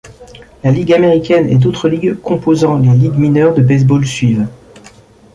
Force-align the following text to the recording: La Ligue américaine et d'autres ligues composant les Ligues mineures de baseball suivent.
La 0.63 0.71
Ligue 0.71 0.93
américaine 0.93 1.47
et 1.47 1.57
d'autres 1.59 1.87
ligues 1.87 2.15
composant 2.15 2.79
les 2.79 2.89
Ligues 2.89 3.19
mineures 3.19 3.53
de 3.53 3.61
baseball 3.61 4.03
suivent. 4.03 4.47